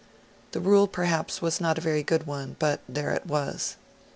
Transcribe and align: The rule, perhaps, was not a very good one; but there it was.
The 0.53 0.59
rule, 0.59 0.87
perhaps, 0.87 1.43
was 1.43 1.61
not 1.61 1.77
a 1.77 1.81
very 1.81 2.01
good 2.01 2.25
one; 2.25 2.55
but 2.57 2.79
there 2.89 3.11
it 3.11 3.27
was. 3.27 3.75